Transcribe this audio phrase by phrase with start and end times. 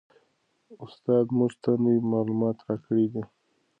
[0.85, 3.23] استاد موږ ته نوي معلومات راکړي دي.